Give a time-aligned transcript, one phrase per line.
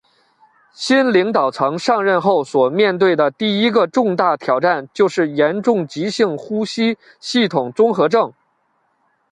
[0.73, 8.33] 新领导层上任后所面对的第一个重大挑战就是严重急性呼吸系统综合症。